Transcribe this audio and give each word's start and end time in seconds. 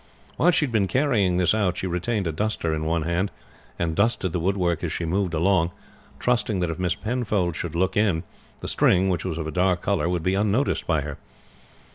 While 0.35 0.49
she 0.49 0.65
had 0.65 0.71
been 0.71 0.87
carrying 0.87 1.37
this 1.37 1.53
out 1.53 1.77
she 1.77 1.85
retained 1.85 2.25
a 2.25 2.31
duster 2.31 2.73
in 2.73 2.85
one 2.85 3.03
hand, 3.03 3.29
and 3.77 3.95
dusted 3.95 4.33
the 4.33 4.39
wood 4.39 4.57
work 4.57 4.83
as 4.83 4.91
she 4.91 5.05
moved 5.05 5.35
along, 5.35 5.69
trusting 6.17 6.59
that 6.61 6.71
if 6.71 6.79
Miss 6.79 6.95
Penfold 6.95 7.55
should 7.55 7.75
look 7.75 7.95
in, 7.95 8.23
the 8.61 8.67
string, 8.67 9.09
which 9.11 9.25
was 9.25 9.37
of 9.37 9.45
a 9.45 9.51
dark 9.51 9.83
color, 9.83 10.09
would 10.09 10.23
be 10.23 10.33
unnoticed 10.33 10.87
by 10.87 11.01
her. 11.01 11.19